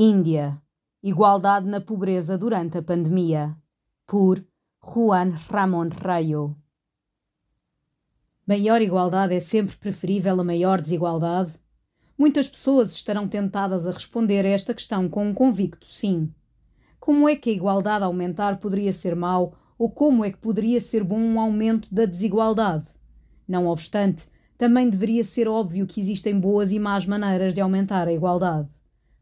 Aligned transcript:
Índia. 0.00 0.62
Igualdade 1.02 1.66
na 1.66 1.80
pobreza 1.80 2.38
durante 2.38 2.78
a 2.78 2.82
pandemia. 2.84 3.56
Por 4.06 4.46
Juan 4.80 5.32
Ramón 5.50 5.88
Rayo. 5.88 6.54
Maior 8.46 8.80
igualdade 8.80 9.34
é 9.34 9.40
sempre 9.40 9.76
preferível 9.76 10.40
a 10.40 10.44
maior 10.44 10.80
desigualdade? 10.80 11.52
Muitas 12.16 12.48
pessoas 12.48 12.92
estarão 12.92 13.26
tentadas 13.26 13.88
a 13.88 13.90
responder 13.90 14.46
a 14.46 14.50
esta 14.50 14.72
questão 14.72 15.08
com 15.08 15.26
um 15.26 15.34
convicto 15.34 15.88
sim. 15.88 16.32
Como 17.00 17.28
é 17.28 17.34
que 17.34 17.50
a 17.50 17.54
igualdade 17.54 18.04
aumentar 18.04 18.60
poderia 18.60 18.92
ser 18.92 19.16
mau 19.16 19.56
ou 19.76 19.90
como 19.90 20.24
é 20.24 20.30
que 20.30 20.38
poderia 20.38 20.80
ser 20.80 21.02
bom 21.02 21.18
um 21.18 21.40
aumento 21.40 21.92
da 21.92 22.04
desigualdade? 22.04 22.86
Não 23.48 23.66
obstante, 23.66 24.28
também 24.56 24.88
deveria 24.88 25.24
ser 25.24 25.48
óbvio 25.48 25.88
que 25.88 26.00
existem 26.00 26.38
boas 26.38 26.70
e 26.70 26.78
más 26.78 27.04
maneiras 27.04 27.52
de 27.52 27.60
aumentar 27.60 28.06
a 28.06 28.12
igualdade. 28.12 28.68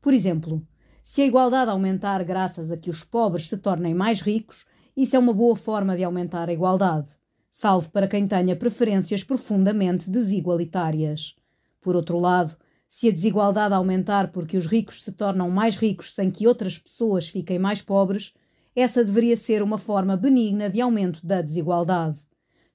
Por 0.00 0.14
exemplo, 0.14 0.66
se 1.02 1.22
a 1.22 1.26
igualdade 1.26 1.70
aumentar 1.70 2.22
graças 2.24 2.70
a 2.70 2.76
que 2.76 2.90
os 2.90 3.04
pobres 3.04 3.48
se 3.48 3.58
tornem 3.58 3.94
mais 3.94 4.20
ricos, 4.20 4.66
isso 4.96 5.16
é 5.16 5.18
uma 5.18 5.32
boa 5.32 5.56
forma 5.56 5.96
de 5.96 6.04
aumentar 6.04 6.48
a 6.48 6.52
igualdade, 6.52 7.08
salvo 7.50 7.90
para 7.90 8.08
quem 8.08 8.26
tenha 8.26 8.56
preferências 8.56 9.22
profundamente 9.22 10.10
desigualitárias. 10.10 11.34
Por 11.80 11.96
outro 11.96 12.18
lado, 12.18 12.56
se 12.88 13.08
a 13.08 13.12
desigualdade 13.12 13.74
aumentar 13.74 14.32
porque 14.32 14.56
os 14.56 14.66
ricos 14.66 15.02
se 15.02 15.12
tornam 15.12 15.48
mais 15.50 15.76
ricos 15.76 16.14
sem 16.14 16.30
que 16.30 16.46
outras 16.46 16.78
pessoas 16.78 17.28
fiquem 17.28 17.58
mais 17.58 17.80
pobres, 17.80 18.34
essa 18.74 19.04
deveria 19.04 19.36
ser 19.36 19.62
uma 19.62 19.78
forma 19.78 20.16
benigna 20.16 20.70
de 20.70 20.80
aumento 20.80 21.24
da 21.24 21.42
desigualdade, 21.42 22.18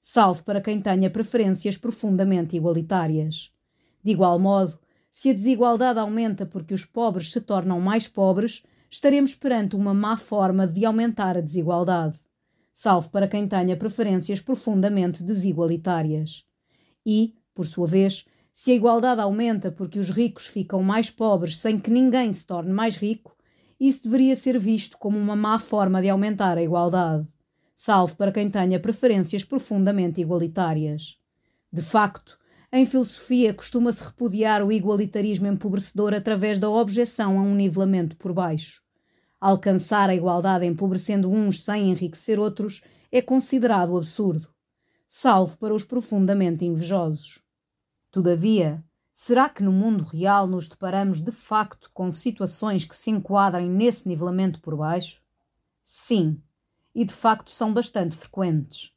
salvo 0.00 0.44
para 0.44 0.60
quem 0.60 0.80
tenha 0.80 1.10
preferências 1.10 1.76
profundamente 1.76 2.56
igualitárias. 2.56 3.50
De 4.02 4.12
igual 4.12 4.38
modo, 4.38 4.78
se 5.16 5.30
a 5.30 5.32
desigualdade 5.32 5.98
aumenta 5.98 6.44
porque 6.44 6.74
os 6.74 6.84
pobres 6.84 7.32
se 7.32 7.40
tornam 7.40 7.80
mais 7.80 8.06
pobres, 8.06 8.62
estaremos 8.90 9.34
perante 9.34 9.74
uma 9.74 9.94
má 9.94 10.14
forma 10.14 10.66
de 10.66 10.84
aumentar 10.84 11.38
a 11.38 11.40
desigualdade, 11.40 12.20
salvo 12.74 13.08
para 13.08 13.26
quem 13.26 13.48
tenha 13.48 13.78
preferências 13.78 14.42
profundamente 14.42 15.22
desigualitárias. 15.22 16.44
E, 17.04 17.34
por 17.54 17.64
sua 17.64 17.86
vez, 17.86 18.26
se 18.52 18.72
a 18.72 18.74
igualdade 18.74 19.22
aumenta 19.22 19.72
porque 19.72 19.98
os 19.98 20.10
ricos 20.10 20.46
ficam 20.46 20.82
mais 20.82 21.08
pobres 21.08 21.56
sem 21.56 21.80
que 21.80 21.90
ninguém 21.90 22.30
se 22.30 22.46
torne 22.46 22.70
mais 22.70 22.96
rico, 22.96 23.34
isso 23.80 24.02
deveria 24.02 24.36
ser 24.36 24.58
visto 24.58 24.98
como 24.98 25.18
uma 25.18 25.34
má 25.34 25.58
forma 25.58 26.02
de 26.02 26.10
aumentar 26.10 26.58
a 26.58 26.62
igualdade, 26.62 27.26
salvo 27.74 28.14
para 28.16 28.32
quem 28.32 28.50
tenha 28.50 28.78
preferências 28.78 29.42
profundamente 29.42 30.20
igualitárias. 30.20 31.18
De 31.72 31.80
facto, 31.80 32.38
em 32.72 32.84
filosofia, 32.84 33.54
costuma-se 33.54 34.02
repudiar 34.02 34.62
o 34.62 34.72
igualitarismo 34.72 35.46
empobrecedor 35.46 36.12
através 36.12 36.58
da 36.58 36.68
objeção 36.68 37.38
a 37.38 37.42
um 37.42 37.54
nivelamento 37.54 38.16
por 38.16 38.32
baixo. 38.32 38.82
Alcançar 39.40 40.10
a 40.10 40.14
igualdade 40.14 40.66
empobrecendo 40.66 41.30
uns 41.30 41.62
sem 41.62 41.90
enriquecer 41.90 42.38
outros 42.38 42.82
é 43.12 43.22
considerado 43.22 43.96
absurdo, 43.96 44.48
salvo 45.06 45.56
para 45.58 45.74
os 45.74 45.84
profundamente 45.84 46.64
invejosos. 46.64 47.40
Todavia, 48.10 48.84
será 49.12 49.48
que 49.48 49.62
no 49.62 49.72
mundo 49.72 50.02
real 50.02 50.46
nos 50.46 50.68
deparamos 50.68 51.20
de 51.20 51.30
facto 51.30 51.90
com 51.94 52.10
situações 52.10 52.84
que 52.84 52.96
se 52.96 53.10
enquadrem 53.10 53.70
nesse 53.70 54.08
nivelamento 54.08 54.60
por 54.60 54.76
baixo? 54.76 55.22
Sim, 55.84 56.42
e 56.94 57.04
de 57.04 57.12
facto 57.14 57.50
são 57.50 57.72
bastante 57.72 58.16
frequentes. 58.16 58.92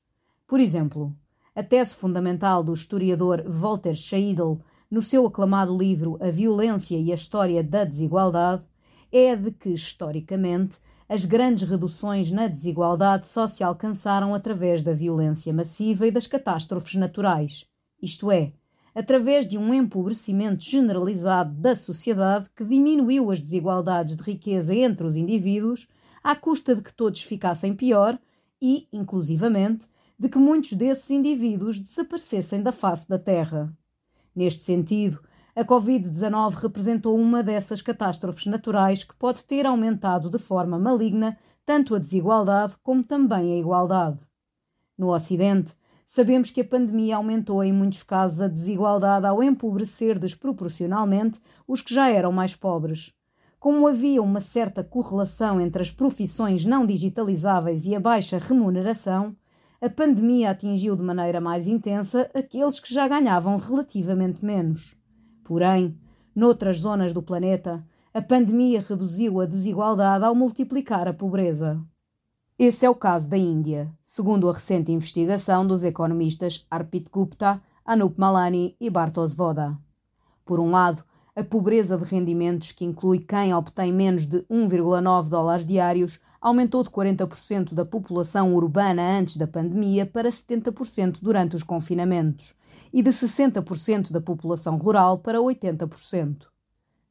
Por 0.47 0.59
exemplo, 0.59 1.15
a 1.55 1.63
tese 1.63 1.95
fundamental 1.95 2.63
do 2.63 2.73
historiador 2.73 3.43
Walter 3.47 3.95
Scheidel 3.95 4.61
no 4.89 5.01
seu 5.01 5.25
aclamado 5.25 5.77
livro 5.77 6.17
A 6.21 6.29
Violência 6.29 6.97
e 6.97 7.11
a 7.11 7.15
História 7.15 7.63
da 7.63 7.83
Desigualdade 7.83 8.63
é 9.11 9.31
a 9.31 9.35
de 9.35 9.51
que, 9.51 9.69
historicamente, 9.69 10.79
as 11.07 11.25
grandes 11.25 11.67
reduções 11.67 12.31
na 12.31 12.47
desigualdade 12.47 13.25
só 13.27 13.47
se 13.47 13.63
alcançaram 13.63 14.33
através 14.35 14.83
da 14.83 14.93
violência 14.93 15.51
massiva 15.51 16.05
e 16.05 16.11
das 16.11 16.27
catástrofes 16.27 16.95
naturais, 16.95 17.65
isto 18.01 18.31
é, 18.31 18.53
através 18.93 19.47
de 19.47 19.57
um 19.57 19.73
empobrecimento 19.73 20.63
generalizado 20.63 21.53
da 21.53 21.73
sociedade 21.73 22.49
que 22.55 22.63
diminuiu 22.63 23.31
as 23.31 23.41
desigualdades 23.41 24.15
de 24.15 24.23
riqueza 24.23 24.75
entre 24.75 25.05
os 25.05 25.15
indivíduos, 25.15 25.87
à 26.23 26.35
custa 26.35 26.75
de 26.75 26.81
que 26.81 26.93
todos 26.93 27.23
ficassem 27.23 27.73
pior 27.73 28.19
e, 28.61 28.87
inclusivamente, 28.91 29.87
de 30.19 30.27
que 30.27 30.37
muitos 30.37 30.73
desses 30.73 31.09
indivíduos 31.09 31.79
desaparecessem 31.79 32.61
da 32.61 32.73
face 32.73 33.07
da 33.07 33.17
Terra. 33.17 33.73
Neste 34.35 34.63
sentido, 34.63 35.21
a 35.55 35.63
Covid-19 35.63 36.55
representou 36.55 37.17
uma 37.17 37.41
dessas 37.41 37.81
catástrofes 37.81 38.45
naturais 38.45 39.03
que 39.03 39.15
pode 39.15 39.45
ter 39.45 39.65
aumentado 39.65 40.29
de 40.29 40.37
forma 40.37 40.77
maligna 40.77 41.37
tanto 41.65 41.95
a 41.95 41.99
desigualdade 41.99 42.75
como 42.83 43.01
também 43.03 43.53
a 43.53 43.57
igualdade. 43.57 44.19
No 44.97 45.13
Ocidente, 45.13 45.73
sabemos 46.05 46.51
que 46.51 46.61
a 46.61 46.65
pandemia 46.65 47.15
aumentou 47.15 47.63
em 47.63 47.71
muitos 47.71 48.03
casos 48.03 48.41
a 48.41 48.47
desigualdade 48.49 49.25
ao 49.25 49.41
empobrecer 49.41 50.19
desproporcionalmente 50.19 51.39
os 51.65 51.81
que 51.81 51.93
já 51.93 52.09
eram 52.09 52.31
mais 52.33 52.55
pobres. 52.55 53.13
Como 53.57 53.87
havia 53.87 54.21
uma 54.21 54.39
certa 54.39 54.83
correlação 54.83 55.61
entre 55.61 55.81
as 55.81 55.91
profissões 55.91 56.65
não 56.65 56.85
digitalizáveis 56.85 57.85
e 57.85 57.95
a 57.95 57.99
baixa 57.99 58.37
remuneração, 58.37 59.35
a 59.81 59.89
pandemia 59.89 60.51
atingiu 60.51 60.95
de 60.95 61.03
maneira 61.03 61.39
mais 61.39 61.67
intensa 61.67 62.29
aqueles 62.33 62.79
que 62.79 62.93
já 62.93 63.07
ganhavam 63.07 63.57
relativamente 63.57 64.43
menos. 64.43 64.95
Porém, 65.43 65.97
noutras 66.35 66.79
zonas 66.79 67.13
do 67.13 67.23
planeta, 67.23 67.85
a 68.13 68.21
pandemia 68.21 68.83
reduziu 68.87 69.39
a 69.39 69.45
desigualdade 69.45 70.25
ao 70.25 70.35
multiplicar 70.35 71.07
a 71.07 71.13
pobreza. 71.13 71.81
Esse 72.57 72.85
é 72.85 72.89
o 72.89 72.95
caso 72.95 73.29
da 73.29 73.37
Índia, 73.37 73.89
segundo 74.03 74.49
a 74.49 74.53
recente 74.53 74.91
investigação 74.91 75.65
dos 75.65 75.85
economistas 75.85 76.65
Arpit 76.69 77.09
Gupta, 77.09 77.61
Anup 77.85 78.19
Malani 78.19 78.75
e 78.81 78.89
Bartos 78.89 79.33
Voda. 79.33 79.77
Por 80.43 80.59
um 80.59 80.71
lado, 80.71 81.03
a 81.33 81.43
pobreza 81.43 81.97
de 81.97 82.03
rendimentos, 82.03 82.73
que 82.73 82.83
inclui 82.83 83.19
quem 83.19 83.53
obtém 83.53 83.93
menos 83.93 84.27
de 84.27 84.39
1,9 84.51 85.29
dólares 85.29 85.65
diários, 85.65 86.19
aumentou 86.41 86.83
de 86.83 86.89
40% 86.89 87.73
da 87.73 87.85
população 87.85 88.53
urbana 88.53 89.19
antes 89.19 89.37
da 89.37 89.47
pandemia 89.47 90.05
para 90.05 90.29
70% 90.29 91.17
durante 91.21 91.55
os 91.55 91.63
confinamentos 91.63 92.55
e 92.93 93.01
de 93.01 93.09
60% 93.09 94.11
da 94.11 94.21
população 94.21 94.77
rural 94.77 95.19
para 95.19 95.39
80%. 95.39 96.47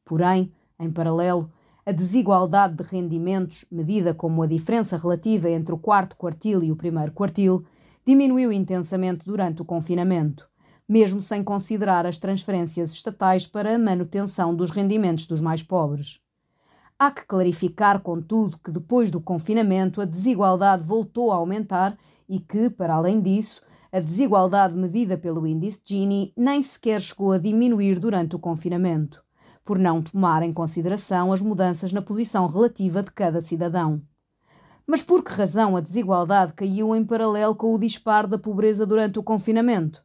Porém, 0.03 0.51
em 0.79 0.89
paralelo, 0.89 1.51
a 1.85 1.91
desigualdade 1.91 2.75
de 2.75 2.83
rendimentos, 2.83 3.65
medida 3.71 4.13
como 4.13 4.41
a 4.41 4.47
diferença 4.47 4.97
relativa 4.97 5.49
entre 5.49 5.73
o 5.73 5.77
quarto 5.77 6.15
quartil 6.15 6.63
e 6.63 6.71
o 6.71 6.75
primeiro 6.75 7.11
quartil, 7.11 7.65
diminuiu 8.05 8.51
intensamente 8.51 9.25
durante 9.25 9.61
o 9.61 9.65
confinamento, 9.65 10.49
mesmo 10.87 11.21
sem 11.21 11.43
considerar 11.43 12.05
as 12.05 12.17
transferências 12.17 12.91
estatais 12.91 13.45
para 13.45 13.75
a 13.75 13.79
manutenção 13.79 14.55
dos 14.55 14.71
rendimentos 14.71 15.27
dos 15.27 15.41
mais 15.41 15.61
pobres. 15.61 16.19
Há 17.01 17.11
que 17.11 17.25
clarificar, 17.25 18.01
contudo, 18.01 18.59
que 18.61 18.69
depois 18.69 19.09
do 19.09 19.21
confinamento 19.21 20.01
a 20.01 20.05
desigualdade 20.05 20.83
voltou 20.83 21.31
a 21.31 21.37
aumentar 21.37 21.97
e 22.27 22.41
que, 22.41 22.69
para 22.69 22.95
além 22.95 23.21
disso, 23.21 23.61
a 23.89 24.01
desigualdade 24.01 24.75
medida 24.75 25.17
pelo 25.17 25.47
índice 25.47 25.79
Gini 25.85 26.33
nem 26.35 26.61
sequer 26.61 26.99
chegou 26.99 27.31
a 27.31 27.37
diminuir 27.37 27.99
durante 27.99 28.35
o 28.35 28.39
confinamento, 28.39 29.23
por 29.63 29.79
não 29.79 30.01
tomar 30.01 30.43
em 30.43 30.51
consideração 30.51 31.31
as 31.31 31.39
mudanças 31.39 31.93
na 31.93 32.01
posição 32.01 32.47
relativa 32.47 33.01
de 33.01 33.11
cada 33.11 33.41
cidadão. 33.41 34.01
Mas 34.85 35.01
por 35.01 35.23
que 35.23 35.31
razão 35.31 35.77
a 35.77 35.81
desigualdade 35.81 36.51
caiu 36.51 36.93
em 36.93 37.05
paralelo 37.05 37.55
com 37.55 37.73
o 37.73 37.79
disparo 37.79 38.27
da 38.27 38.37
pobreza 38.37 38.85
durante 38.85 39.17
o 39.17 39.23
confinamento? 39.23 40.03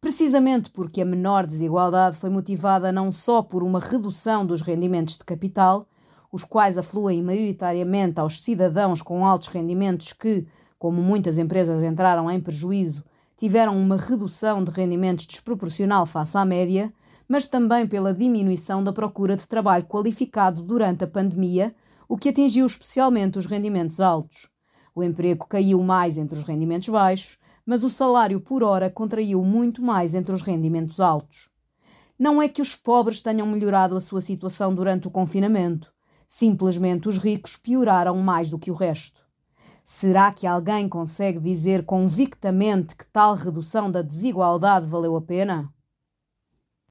Precisamente 0.00 0.70
porque 0.70 1.02
a 1.02 1.04
menor 1.04 1.44
desigualdade 1.44 2.16
foi 2.16 2.30
motivada 2.30 2.92
não 2.92 3.10
só 3.10 3.42
por 3.42 3.64
uma 3.64 3.80
redução 3.80 4.46
dos 4.46 4.62
rendimentos 4.62 5.16
de 5.16 5.24
capital, 5.24 5.88
os 6.32 6.44
quais 6.44 6.78
afluem 6.78 7.22
maioritariamente 7.22 8.20
aos 8.20 8.42
cidadãos 8.42 9.02
com 9.02 9.26
altos 9.26 9.48
rendimentos 9.48 10.12
que, 10.12 10.46
como 10.78 11.02
muitas 11.02 11.38
empresas 11.38 11.82
entraram 11.82 12.30
em 12.30 12.40
prejuízo, 12.40 13.04
tiveram 13.36 13.76
uma 13.76 13.96
redução 13.96 14.62
de 14.62 14.70
rendimentos 14.70 15.26
desproporcional 15.26 16.06
face 16.06 16.36
à 16.36 16.44
média, 16.44 16.92
mas 17.26 17.46
também 17.46 17.86
pela 17.86 18.12
diminuição 18.12 18.82
da 18.82 18.92
procura 18.92 19.36
de 19.36 19.48
trabalho 19.48 19.84
qualificado 19.84 20.62
durante 20.62 21.04
a 21.04 21.06
pandemia, 21.06 21.74
o 22.08 22.18
que 22.18 22.28
atingiu 22.28 22.66
especialmente 22.66 23.38
os 23.38 23.46
rendimentos 23.46 24.00
altos. 24.00 24.48
O 24.94 25.02
emprego 25.02 25.46
caiu 25.46 25.82
mais 25.82 26.18
entre 26.18 26.36
os 26.38 26.44
rendimentos 26.44 26.88
baixos, 26.88 27.38
mas 27.64 27.84
o 27.84 27.90
salário 27.90 28.40
por 28.40 28.62
hora 28.62 28.90
contraiu 28.90 29.44
muito 29.44 29.80
mais 29.80 30.14
entre 30.14 30.34
os 30.34 30.42
rendimentos 30.42 30.98
altos. 30.98 31.48
Não 32.18 32.42
é 32.42 32.48
que 32.48 32.60
os 32.60 32.74
pobres 32.74 33.20
tenham 33.20 33.46
melhorado 33.46 33.96
a 33.96 34.00
sua 34.00 34.20
situação 34.20 34.74
durante 34.74 35.08
o 35.08 35.10
confinamento. 35.10 35.92
Simplesmente 36.32 37.08
os 37.08 37.18
ricos 37.18 37.56
pioraram 37.56 38.16
mais 38.16 38.52
do 38.52 38.58
que 38.58 38.70
o 38.70 38.74
resto. 38.74 39.20
Será 39.84 40.30
que 40.30 40.46
alguém 40.46 40.88
consegue 40.88 41.40
dizer 41.40 41.84
convictamente 41.84 42.94
que 42.94 43.04
tal 43.04 43.34
redução 43.34 43.90
da 43.90 44.00
desigualdade 44.00 44.86
valeu 44.86 45.16
a 45.16 45.20
pena? 45.20 45.74